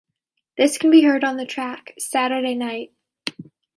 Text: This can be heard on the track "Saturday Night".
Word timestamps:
This 0.57 0.79
can 0.79 0.89
be 0.89 1.03
heard 1.03 1.23
on 1.23 1.37
the 1.37 1.45
track 1.45 1.93
"Saturday 1.99 2.55
Night". 2.55 2.91